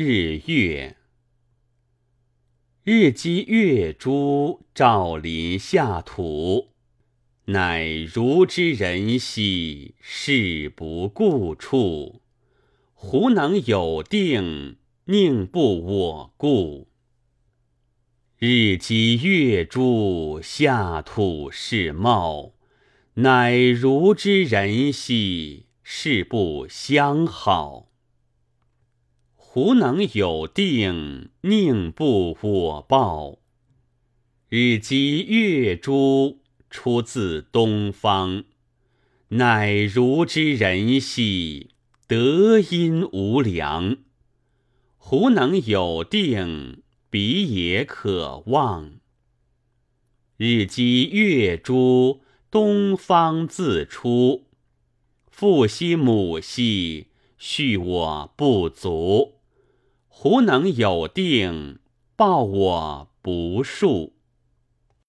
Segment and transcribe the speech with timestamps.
[0.00, 0.96] 日月。
[2.84, 6.68] 日积月诸，照临下土。
[7.46, 12.22] 乃如之人兮，事不顾处。
[12.94, 14.76] 胡能有定，
[15.06, 16.86] 宁不我顾？
[18.36, 22.52] 日积月诸，下土是茂。
[23.14, 27.86] 乃如之人兮，事不相好。
[29.60, 33.40] 胡能有定，宁不我报？
[34.48, 36.38] 日积月诸。
[36.70, 38.44] 出自东方，
[39.30, 41.70] 乃如之人兮，
[42.06, 43.96] 德音无量。
[44.96, 48.92] 胡能有定，彼也可望。
[50.36, 54.44] 日积月诸，东方自出。
[55.28, 57.08] 父兮母兮，
[57.40, 59.37] 恤我不足。
[60.08, 61.78] 胡能有定，
[62.16, 64.17] 报我不数。